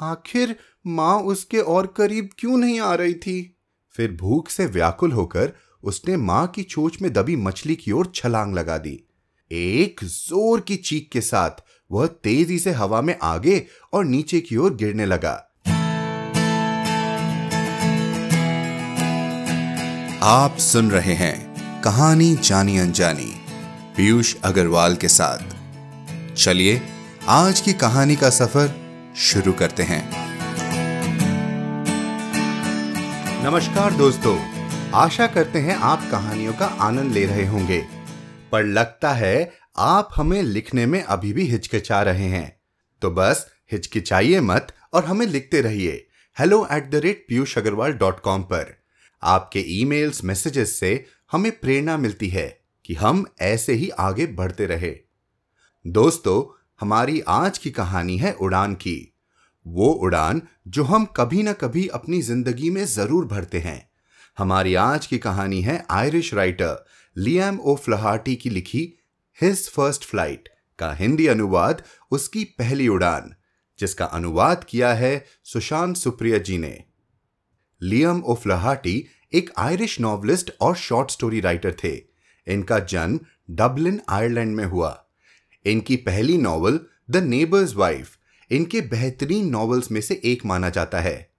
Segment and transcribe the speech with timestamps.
[0.00, 3.56] आखिर माँ उसके और करीब क्यों नहीं आ रही थी?
[3.94, 8.54] फिर भूख से व्याकुल होकर उसने माँ की चोच में दबी मछली की ओर छलांग
[8.54, 8.98] लगा दी।
[9.50, 14.56] एक ज़ोर की चीख के साथ वह तेज़ी से हवा में आगे और नीचे की
[14.56, 15.32] ओर गिरने लगा।
[20.22, 23.32] आप सुन रहे हैं कहानी जानी अनजानी,
[23.96, 26.80] पीयूष अग्रवाल के साथ। चलिए,
[27.28, 28.81] आज की कहानी का सफ़र
[29.16, 30.10] शुरू करते हैं।
[33.44, 34.38] नमस्कार दोस्तों,
[34.94, 37.86] आशा करते हैं आप कहानियों का आनंद ले रहे होंगे।
[38.52, 42.60] पर लगता है आप हमें लिखने में अभी भी हिचकिचा रहे हैं।
[43.02, 46.08] तो बस हिचकिचाइए मत और हमें लिखते रहिए।
[46.38, 48.82] Hello at the rate Piyush Agarwal dot com पर।
[49.22, 54.96] आपके ईमेल्स मैसेजेस से हमें प्रेरणा मिलती है कि हम ऐसे ही आगे बढ़ते रहे।
[55.86, 59.14] दोस्तों हमारी आज की कहानी है उड़ान की।
[59.66, 63.90] वो उड़ान जो हम कभी ना कभी अपनी ज़िंदगी में ज़रूर भरते हैं।
[64.38, 66.84] हमारी आज की कहानी है Irish writer,
[67.16, 68.82] Liam O Flaherty की लिखी
[69.38, 73.34] हिज फ़र्स्ट फ़्लाइट का हिंदी अनुवाद उसकी पहली उड़ान,
[73.78, 76.72] जिसका अनुवाद किया है सुशांत सुप्रिया जी ने।
[77.80, 81.94] लियम ओ फ्लहार्टी एक आयरिश नॉवलिस्ट और शॉर्ट स्टोरी राइटर थे।
[82.46, 84.98] इनका जन्म डबलिन, आयरलैंड में हुआ।
[85.66, 88.18] इनकी पहली नॉवल, द नेबर्स वाइफ,
[88.50, 91.30] इनके बेहतरीन नॉवेल्स में से एक माना जाता है।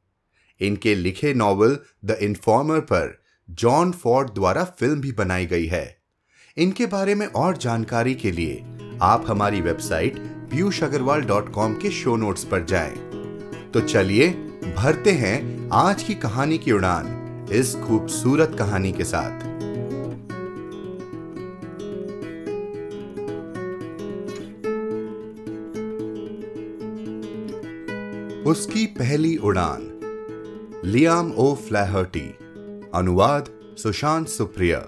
[0.61, 5.97] इनके लिखे नॉवल, द इन्फॉर्मर पर, जॉन फोर्ड द्वारा फ़िल्म भी बनाई गई है।
[6.57, 8.63] इनके बारे में और जानकारी के लिए,
[9.01, 12.95] आप हमारी website Piyush Agarwal dot com के शो नोट्स पर जाएँ।
[13.73, 14.29] तो चलिए,
[14.77, 17.19] भरते हैं आज की कहानी की उड़ान,
[17.51, 19.52] इस खूबसूरत कहानी के साथ।
[28.53, 29.81] उसकी पहली उड़ान,
[30.85, 32.27] लियाम ओ फ्लैहर्टी,
[32.93, 34.79] अनुवाद सुशांत सुप्रिया।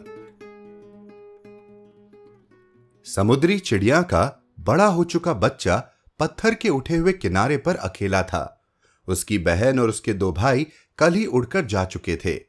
[3.05, 8.63] समुद्री चिड़िया का बड़ा हो चुका बच्चा पत्थर के उठे हुए किनारे पर अकेला था।
[9.07, 12.39] उसकी बहन और उसके दो भाई कल ही उड़कर जा चुके थे।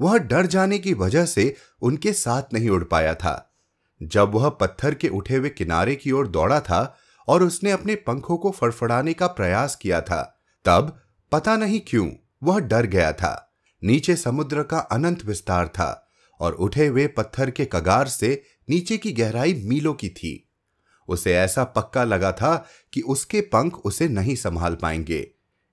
[0.00, 3.56] वह डर जाने की वजह से उनके साथ नहीं उड़ पाया था।
[4.02, 6.98] जब वह पत्थर के उठे हुए किनारे की ओर दौड़ा था
[7.28, 10.31] और उसने अपने पंखों को फड़फड़ाने का प्रयास किया था
[10.64, 11.00] तब
[11.32, 12.10] पता नहीं क्यों
[12.42, 16.08] वह डर गया था। नीचे समुद्र का अनंत विस्तार था
[16.40, 20.48] और उठे हुए पत्थर के कगार से नीचे की गहराई मीलों की थी।
[21.08, 25.30] उसे ऐसा पक्का लगा था कि उसके पंख उसे नहीं संभाल पाएँगे।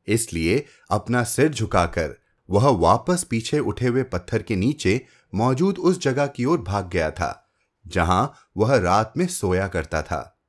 [0.07, 2.15] इसलिए अपना सिर झुकाकर
[2.49, 7.11] वह वापस पीछे उठे हुए पत्थर के नीचे मौजूद उस जगह की ओर भाग गया
[7.11, 7.49] था,
[7.87, 10.39] जहाँ वह रात में सोया करता था।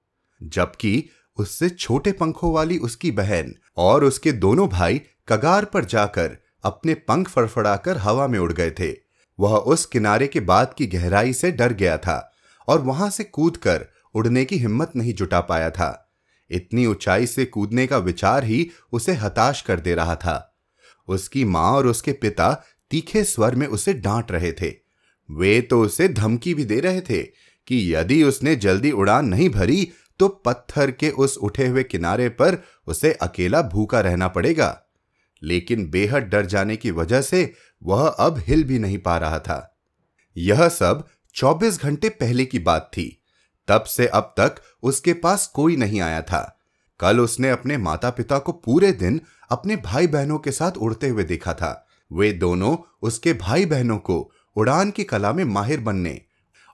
[0.42, 1.08] जबकि
[1.38, 7.28] उससे छोटे पंखों वाली उसकी बहन और उसके दोनों भाई कगार पर जाकर अपने पंख
[7.28, 8.94] फड़फड़ाकर हवा में उड़ गए थे।
[9.38, 12.32] वह उस किनारे के बाद की गहराई से डर गया था
[12.68, 16.10] और वहाँ से कूदकर उड़ने की हिम्मत नहीं जुटा पाया था।
[16.50, 20.58] इतनी ऊंचाई से कूदने का विचार ही उसे हताश कर दे रहा था।
[21.08, 22.52] उसकी माँ और उसके पिता
[22.90, 24.74] तीखे स्वर में उसे डांट रहे थे।
[25.30, 27.22] वे तो उसे धमकी भी दे रहे थे
[27.66, 29.90] कि यदि उसने जल्दी उड़ान नहीं भरी
[30.20, 34.82] तो पत्थर के उस उठे हुए किनारे पर उसे अकेला भूखा रहना पड़ेगा।
[35.42, 39.78] लेकिन बेहद डर जाने की वजह से वह अब हिल भी नहीं पा रहा था।
[40.36, 43.22] यह सब 24 घंटे पहले की बात थी।
[43.68, 46.60] तब से अब तक उसके पास कोई नहीं आया था।
[47.00, 49.20] कल उसने अपने माता पिता को पूरे दिन
[49.50, 54.32] अपने भाई बहनों के साथ उड़ते हुए देखा था। वे दोनों उसके भाई बहनों को
[54.56, 56.20] उड़ान की कला में माहिर बनने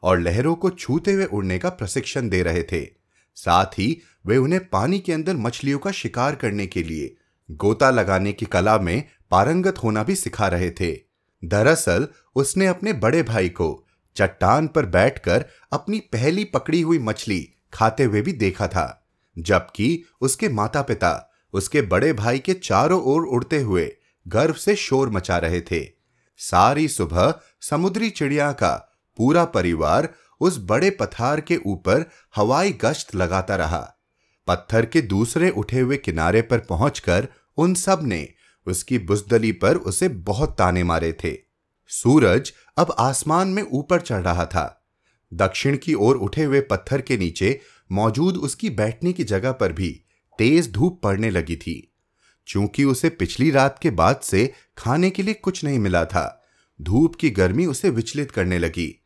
[0.02, 2.95] और लहरों को छूते हुए उड़ने का प्रशिक्षण दे रहे थे।
[3.36, 7.16] साथ ही वे उन्हें पानी के अंदर मछलियों का शिकार करने के लिए
[7.50, 11.00] गोता लगाने की कला में पारंगत होना भी सिखा रहे थे।
[11.44, 13.86] दरअसल, उसने अपने बड़े भाई को
[14.16, 19.08] चट्टान पर बैठकर अपनी पहली पकड़ी हुई मछली खाते हुए भी देखा था,
[19.38, 23.96] जबकि उसके माता पिता उसके बड़े भाई के चारों ओर उड़ते हुए
[24.28, 25.88] गर्व से शोर मचा रहे थे।
[26.36, 30.08] सारी सुबह समुद्री चिड़िया का पूरा परिवार
[30.40, 32.04] उस बड़े पथार के ऊपर
[32.36, 33.80] हवाई गश्त लगाता रहा।
[34.48, 37.28] पत्थर के दूसरे उठे हुए किनारे पर पहुंचकर
[37.58, 38.28] उन सबने
[38.66, 41.36] उसकी बुजदली पर उसे बहुत ताने मारे थे।
[41.90, 44.86] सूरज अब आसमान में ऊपर चढ़ रहा था।
[45.32, 47.60] दक्षिण की ओर उठे हुए पत्थर के नीचे
[47.90, 49.90] मौजूद उसकी बैठने की जगह पर भी
[50.38, 51.92] तेज धूप पड़ने लगी थी।
[52.46, 56.42] चूँकि उसे पिछली रात के बाद से खाने के लिए कुछ नहीं मिला था,
[56.80, 59.05] धूप की गर्मी उसे विचलित करने लगी।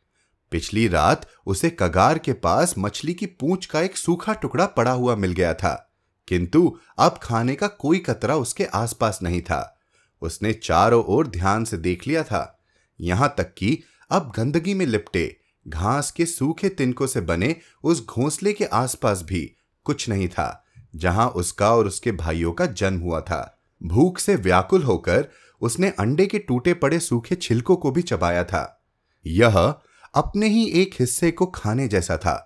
[0.50, 5.16] पिछली रात उसे कगार के पास मछली की पूंछ का एक सूखा टुकड़ा पड़ा हुआ
[5.16, 5.92] मिल गया था।
[6.28, 9.78] किंतु अब खाने का कोई कतरा उसके आसपास नहीं था।
[10.22, 12.60] उसने चारों ओर ध्यान से देख लिया था।
[13.00, 18.52] यहाँ तक कि अब गंदगी में लिपटे, घास के सूखे तिनकों से बने उस घोंसले
[18.52, 20.64] के आसपास भी कुछ नहीं था,
[20.96, 25.28] जहाँ उसका और उसके भाइयों का जन्म हुआ था। भूख से व्याकुल होकर
[25.60, 28.82] उसने अंडे के टूटे पड़े सूखे छिलकों को भी चबाया था।
[29.26, 29.74] यह
[30.14, 32.36] अपने ही एक हिस्से को खाने जैसा था।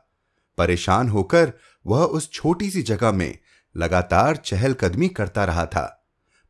[0.58, 1.52] परेशान होकर
[1.86, 3.38] वह उस छोटी सी जगह में
[3.76, 6.04] लगातार चहलकदमी करता रहा था।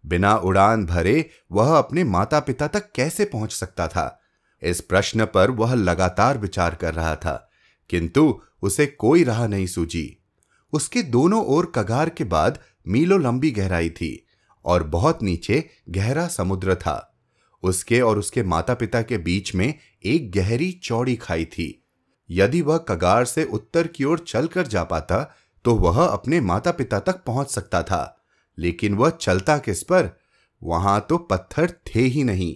[0.07, 4.21] बिना उड़ान भरे वह अपने माता पिता तक कैसे पहुँच सकता था?
[4.63, 7.51] इस प्रश्न पर वह लगातार विचार कर रहा था,
[7.91, 10.23] किंतु उसे कोई राह नहीं सूझी।
[10.73, 12.59] उसके दोनों ओर कगार के बाद
[12.89, 14.27] मीलों लंबी गहराई थी
[14.65, 17.14] और बहुत नीचे गहरा समुद्र था।
[17.65, 19.73] उसके और उसके माता पिता के बीच में
[20.05, 21.85] एक गहरी चौड़ी खाई थी।
[22.31, 25.23] यदि वह कगार से उत्तर की ओर चलकर जा पाता
[25.65, 28.25] तो वह अपने माता पिता तक पहुँच सकता था।
[28.59, 30.11] लेकिन वह चलता किस पर?
[30.63, 32.55] वहाँ तो पत्थर थे ही नहीं,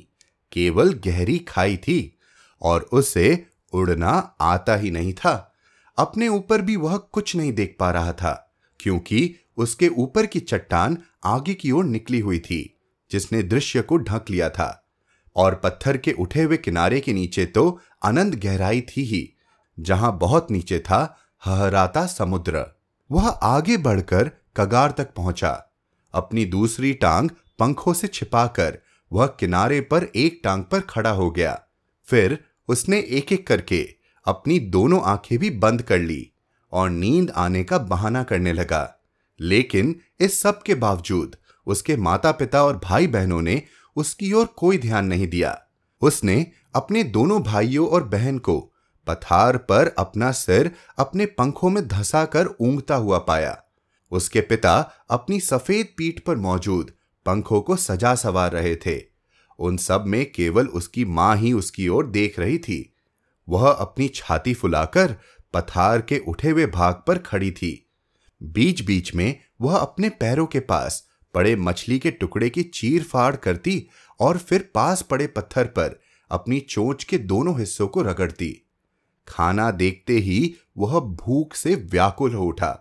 [0.52, 2.18] केवल गहरी खाई थी
[2.62, 5.54] और उसे उड़ना आता ही नहीं था।
[5.98, 8.32] अपने ऊपर भी वह कुछ नहीं देख पा रहा था,
[8.80, 12.78] क्योंकि उसके ऊपर की चट्टान आगे की ओर निकली हुई थी,
[13.10, 14.87] जिसने दृश्य को ढक लिया था।
[15.38, 19.28] और पत्थर के उठे हुए किनारे के नीचे तो अनंत गहराई थी ही,
[19.78, 22.64] जहाँ बहुत नीचे था हहराता समुद्र।
[23.10, 25.50] वह आगे बढ़कर कगार तक पहुँचा।
[26.14, 28.78] अपनी दूसरी टांग पंखों से छिपाकर
[29.12, 31.60] वह किनारे पर एक टांग पर खड़ा हो गया।
[32.06, 32.38] फिर
[32.68, 33.82] उसने एक एक करके
[34.26, 36.30] अपनी दोनों आँखें भी बंद कर ली
[36.72, 38.94] और नींद आने का बहाना करने लगा।
[39.40, 41.36] लेकिन इस सब के बावजूद
[41.66, 43.62] उसके माता पिता और भाई बहनों ने
[43.98, 45.58] उसकी ओर कोई ध्यान नहीं दिया।
[46.02, 48.58] उसने अपने दोनों भाइयों और बहन को
[49.06, 52.46] पथार पर अपना सिर अपने पंखों में धसा कर
[52.96, 53.56] हुआ पाया।
[54.12, 54.78] उसके पिता
[55.10, 56.92] अपनी सफ़ेद पीठ पर मौजूद
[57.26, 59.00] पंखों को सजा सवार रहे थे।
[59.58, 62.94] उन सब में केवल उसकी माँ ही उसकी ओर देख रही थी।
[63.48, 65.16] वह अपनी छाती फुलाकर
[65.54, 67.90] पथार के उठे हुए भाग पर खड़ी थी।
[68.42, 71.07] बीच बीच में वह अपने पैरों के पास
[71.38, 73.86] पड़े मछली के टुकड़े की चीर फाड़ करती
[74.20, 76.00] और फिर पास पड़े पत्थर पर
[76.30, 78.50] अपनी चोंच के दोनों हिस्सों को रगड़ती।
[79.28, 82.72] खाना देखते ही वह भूख से व्याकुल हो उठा।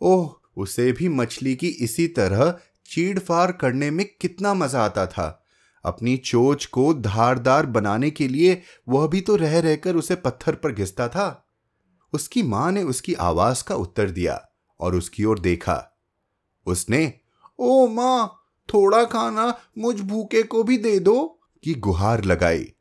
[0.00, 5.44] ओह, उसे भी मछली की इसी तरह चीड़फाड़ करने में कितना मज़ा आता था।
[5.84, 10.72] अपनी चोच को धारदार बनाने के लिए वह भी तो रह रहकर उसे पत्थर पर
[10.72, 11.28] घिसता था।
[12.12, 14.40] उसकी माँ ने उसकी आवाज़ का उत्तर दिया
[14.80, 15.84] और उसकी ओर देखा।
[16.66, 17.12] उसने
[17.58, 18.34] ओ माँ,
[18.68, 22.72] थोड़ा खाना मुझ भूखे को भी दे दो। की गुहार लगाई।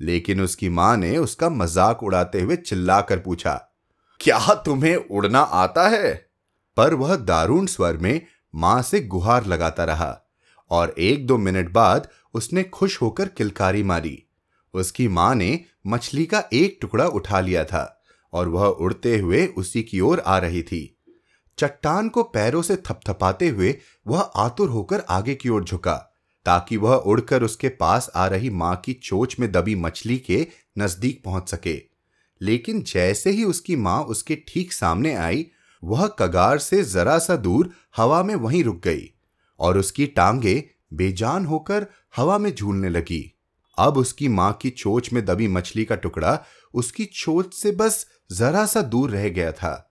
[0.00, 3.54] लेकिन उसकी माँ ने उसका मज़ाक उड़ाते हुए चिल्लाकर पूछा,
[4.20, 6.14] क्या तुम्हें उड़ना आता है?
[6.76, 8.20] पर वह दारुण स्वर में
[8.54, 10.18] माँ से गुहार लगाता रहा
[10.70, 14.22] और एक दो मिनट बाद उसने खुश होकर किलकारी मारी।
[14.74, 18.02] उसकी माँ ने मछली का एक टुकड़ा उठा लिया था
[18.32, 20.95] और वह उड़ते हुए उसी की ओर आ रही थी।
[21.58, 23.76] चट्टान को पैरों से थपथपाते हुए
[24.06, 25.94] वह आतुर होकर आगे की ओर झुका,
[26.46, 30.46] ताकि वह उड़कर उसके पास आ रही माँ की चोच में दबी मछली के
[30.78, 31.82] नज़दीक पहुँच सके।
[32.40, 35.46] लेकिन जैसे ही उसकी माँ उसके ठीक सामने आई,
[35.82, 39.10] वह कगार से जरा सा दूर हवा में वहीं रुक गई
[39.60, 43.32] और उसकी टांगे बेजान होकर हवा में झूलने लगी।
[43.78, 46.38] अब उसकी माँ की चोच में दबी मछली का टुकड़ा
[46.74, 49.85] उसकी चोच से बस जरा सा दूर रह गया था।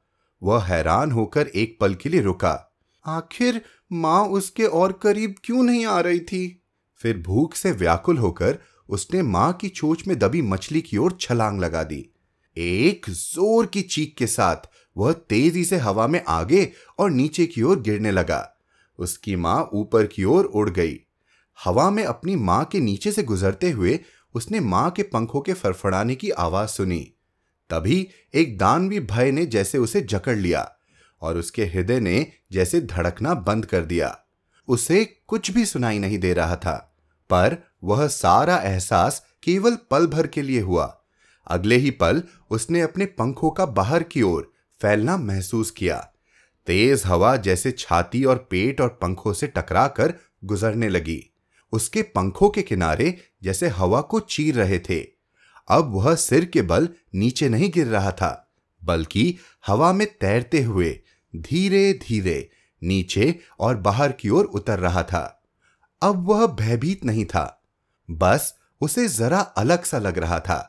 [0.46, 2.74] वह हैरान होकर एक पल के लिए रुका।
[3.06, 3.62] आखिर
[3.92, 6.62] माँ उसके और करीब क्यों नहीं आ रही थी?
[6.96, 8.58] फिर भूख से व्याकुल होकर
[8.90, 12.10] उसने माँ की चोच में दबी मछली की ओर छलांग लगा दी।
[12.58, 17.62] एक ज़ोर की चीख के साथ वह तेज़ी से हवा में आगे और नीचे की
[17.62, 18.56] ओर गिरने लगा।
[19.00, 21.00] उसकी माँ ऊपर की ओर उड़ गई।
[21.66, 24.00] हवा में अपनी माँ के नीचे से गुजरते हुए
[24.36, 27.15] उसने माँ के पंखों के फड़फड़ाने की आवाज़ सुनी।
[27.70, 30.72] तभी एक दानवी भय ने जैसे उसे जकड़ लिया
[31.22, 34.18] और उसके हृदय ने जैसे धड़कना बंद कर दिया।
[34.68, 36.76] उसे कुछ भी सुनाई नहीं दे रहा था,
[37.30, 40.86] पर वह सारा एहसास केवल पल भर के लिए हुआ।
[41.48, 45.98] अगले ही पल उसने अपने पंखों का बाहर की ओर फैलना महसूस किया।
[46.68, 51.22] तेज हवा जैसे छाती और पेट और पंखों से टकराकर गुजरने लगी।
[51.74, 55.15] उसके पंखों के किनारे जैसे हवा को चीर रहे थे।
[55.68, 58.50] अब वह सिर के बल नीचे नहीं गिर रहा था,
[58.82, 60.90] बल्कि हवा में तैरते हुए
[61.34, 62.50] धीरे धीरे
[62.82, 65.42] नीचे और बाहर की ओर उतर रहा था।
[66.02, 67.62] अब वह भयभीत नहीं था,
[68.10, 70.60] बस उसे जरा अलग सा लग रहा था।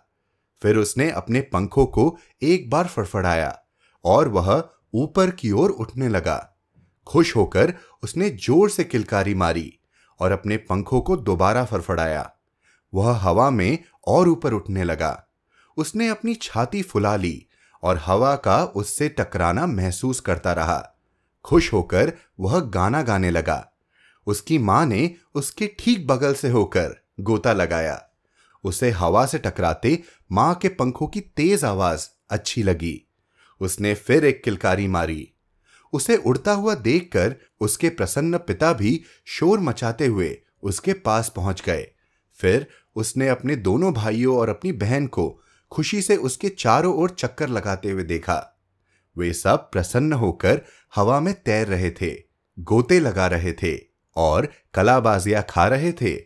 [0.63, 3.59] फिर उसने अपने पंखों को एक बार फड़फड़ाया
[4.05, 4.49] और वह
[4.95, 6.39] ऊपर की ओर उठने लगा।
[7.07, 7.73] खुश होकर
[8.03, 9.73] उसने ज़ोर से किलकारी मारी
[10.21, 12.31] और अपने पंखों को दोबारा फड़फड़ाया।
[12.97, 15.27] वह हवा में और ऊपर उठने लगा।
[15.77, 17.47] उसने अपनी छाती फुला ली
[17.83, 20.93] और हवा का उससे टकराना महसूस करता रहा।
[21.45, 23.73] खुश होकर वह गाना गाने लगा।
[24.27, 28.03] उसकी माँ ने उसके ठीक बगल से होकर गोता लगाया।
[28.65, 33.03] उसे हवा से टकराते माँ के पंखों की तेज आवाज़ अच्छी लगी।
[33.61, 35.33] उसने फिर एक किलकारी मारी।
[35.93, 41.87] उसे उड़ता हुआ देखकर उसके प्रसन्न पिता भी शोर मचाते हुए उसके पास पहुँच गए।
[42.35, 45.29] फिर उसने अपने दोनों भाइयों और अपनी बहन को
[45.73, 48.43] खुशी से उसके चारों ओर चक्कर लगाते हुए देखा।
[49.17, 50.61] वे सब प्रसन्न होकर
[50.95, 52.15] हवा में तैर रहे थे,
[52.59, 53.77] गोते लगा रहे थे
[54.17, 56.17] और कलाबाजियाँ खा रहे थे।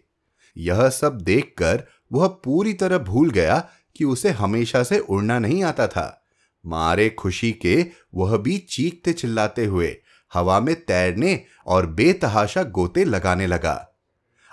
[0.56, 3.58] यह सब देखकर वह पूरी तरह भूल गया
[3.96, 6.24] कि उसे हमेशा से उड़ना नहीं आता था।
[6.64, 9.96] मारे खुशी के वह भी चीखते चिल्लाते हुए
[10.34, 13.74] हवा में तैरने और बेतहाशा गोते लगाने लगा।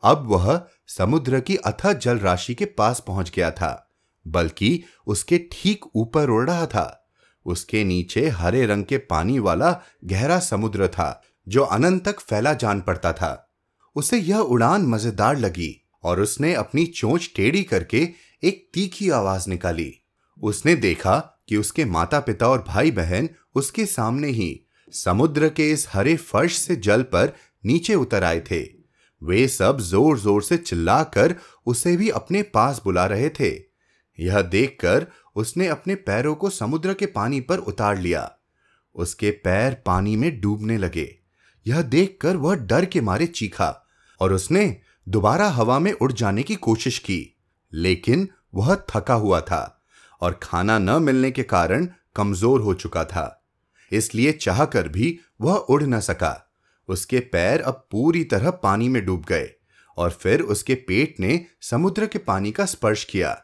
[0.04, 3.90] अब वह समुद्र की अथाह जल राशि के पास पहुँच गया था,
[4.26, 7.10] बल्कि उसके ठीक ऊपर उड़ रहा था।
[7.46, 9.72] उसके नीचे हरे रंग के पानी वाला
[10.06, 13.52] गहरा समुद्र था, जो अनंत तक फैला जान पड़ता था।
[13.96, 15.70] उसे यह उड़ान मज़ेदार लगी,
[16.04, 18.08] और उसने अपनी चोंच टेढ़ी करके
[18.44, 19.94] एक तीखी आवाज़ निकाली।
[20.38, 21.18] उसने देखा
[21.50, 24.50] कि उसके माता पिता और भाई बहन उसके सामने ही
[24.94, 28.77] समुद्र के इस हरे फर्श से जल पर नीचे उतर आए थे।
[29.22, 33.50] वे सब ज़ोर ज़ोर से चिल्लाकर उसे भी अपने पास बुला रहे थे।
[34.20, 38.32] यह देखकर उसने अपने पैरों को समुद्र के पानी पर उतार लिया।
[38.96, 41.10] उसके पैर पानी में डूबने लगे।
[41.66, 43.70] यह देखकर वह डर के मारे चीखा
[44.22, 44.76] और उसने
[45.08, 47.38] दोबारा हवा में उड़ जाने की कोशिश की,
[47.74, 49.82] लेकिन वह थका हुआ था
[50.22, 53.44] और खाना न मिलने के कारण कमज़ोर हो चुका था,
[53.92, 56.47] इसलिए चाहकर भी वह उड़ न सका।
[56.88, 59.50] उसके पैर अब पूरी तरह पानी में डूब गए
[59.98, 63.38] और फिर उसके पेट ने समुद्र के पानी का स्पर्श किया।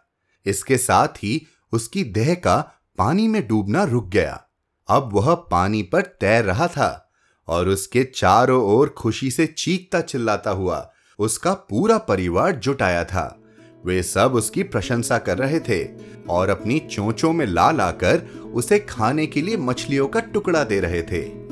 [0.46, 2.58] इसके साथ ही उसकी देह का
[2.98, 4.44] पानी में डूबना रुक गया।
[4.90, 7.12] अब वह पानी पर तैर रहा था
[7.48, 13.40] और उसके चारों ओर खुशी से चीखता चिल्लाता हुआ उसका पूरा परिवार जुटाया था।
[13.86, 15.84] वे सब उसकी प्रशंसा कर रहे थे
[16.30, 18.18] और अपनी चोंचों में ला लाकर
[18.54, 21.43] उसे खाने के लिए मछलियों का टुकड़ा दे रहे थे।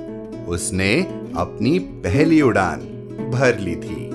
[0.51, 1.01] उसने
[1.38, 2.79] अपनी पहली उड़ान
[3.31, 4.10] भर ली थी।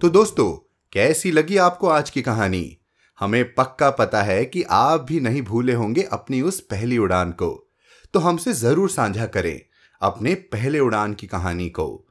[0.00, 0.52] तो दोस्तों,
[0.92, 2.78] कैसी लगी आपको आज की कहानी?
[3.20, 7.74] हमें पक्का पता है कि आप भी नहीं भूले होंगे अपनी उस पहली उड़ान को।
[8.14, 9.60] तो हमसे ज़रूर साझा करें
[10.00, 12.06] अपने पहले उड़ान की कहानी को।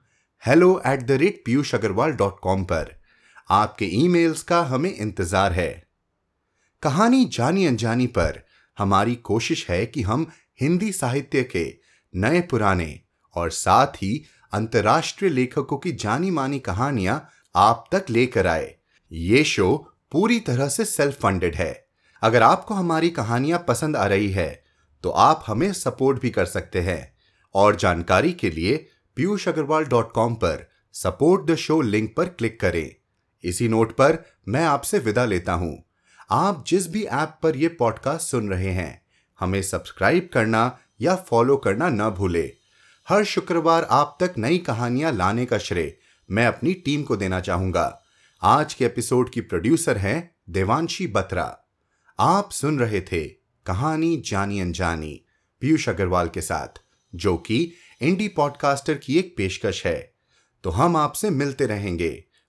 [0.47, 3.04] Hello at the rate Piyush Agarwal dot com पर।
[3.49, 5.71] आपके ईमेल्स का हमें इंतज़ार है।
[6.83, 8.41] कहानी जानी अनजानी पर
[8.77, 10.27] हमारी कोशिश है कि हम
[10.59, 11.65] हिंदी साहित्य के
[12.13, 12.99] नए पुराने
[13.35, 18.75] और साथ ही अंतर्राष्ट्रीय लेखकों की जानी मानी कहानियाँ आप तक लेकर आए।
[19.11, 19.75] ये शो
[20.11, 21.73] पूरी तरह से सेल्फ फंडेड है।
[22.21, 24.49] अगर आपको हमारी कहानियाँ पसंद आ रही है
[25.03, 27.15] तो आप हमें सपोर्ट भी कर सकते हैं।
[27.55, 28.75] और जानकारी के लिए
[29.17, 32.95] पीयूष अग्रवाल डॉट कॉम पर सपोर्ट द शो लिंक पर क्लिक करें।
[33.45, 35.83] इसी नोट पर मैं आपसे विदा लेता हूँ।
[36.31, 39.01] आप जिस भी ऐप पर यह पॉडकास्ट सुन रहे हैं,
[39.39, 42.53] हमें सब्सक्राइब करना या फॉलो करना न भूले।
[43.09, 45.97] हर शुक्रवार आप तक नई कहानियाँ लाने का श्रेय
[46.31, 48.01] मैं अपनी टीम को देना चाहूँगा।
[48.41, 51.57] आज के एपिसोड की प्रोड्यूसर हैं देवांशी बत्रा।
[52.19, 53.27] आप सुन रहे थे
[53.65, 55.21] कहानी जानी अनजानी
[55.59, 56.81] पीयूष अग्रवाल के साथ,
[57.15, 57.71] जो कि
[58.01, 60.13] इंडी पॉडकास्टर की एक पेशकश है।
[60.63, 62.25] तो हम आपसे मिलते रहेंगे।